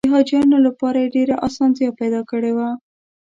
[0.05, 2.69] د حاجیانو لپاره یې ډېره اسانتیا پیدا کړې وه.